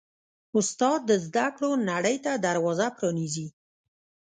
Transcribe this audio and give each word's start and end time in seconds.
استاد 0.57 0.99
د 1.09 1.11
زده 1.25 1.45
کړو 1.55 1.71
نړۍ 1.89 2.17
ته 2.25 2.31
دروازه 2.45 2.87
پرانیزي. 2.97 3.47